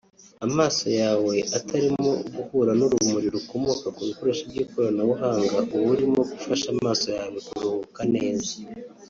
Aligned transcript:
amaso 0.45 0.85
yawe 1.01 1.35
atarimo 1.57 2.09
guhura 2.35 2.71
n’urumuri 2.79 3.27
rukomoka 3.35 3.87
ku 3.95 4.01
bikoresho 4.09 4.41
by’ikoranabuhanga 4.51 5.57
uba 5.75 5.87
urimo 5.93 6.21
gufasha 6.31 6.67
amaso 6.75 7.05
yawe 7.17 7.37
kuruhuka 7.47 8.01
neza 8.15 8.53